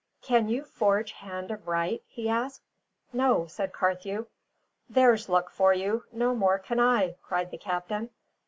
[0.23, 2.63] "Can you forge hand of write?" he asked.
[3.13, 4.25] "No," said Carthew.
[4.89, 8.09] "There's luck for you no more can I!" cried the captain.